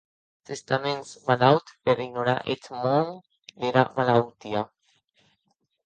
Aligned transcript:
S’està 0.49 0.79
mens 0.85 1.11
malaut 1.27 1.69
per 1.89 1.95
ignorar 2.07 2.35
eth 2.55 2.73
nòm 2.79 3.15
dera 3.67 3.87
malautia? 4.01 4.69